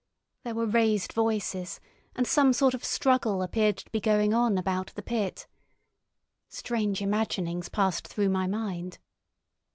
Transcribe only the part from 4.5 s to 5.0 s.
about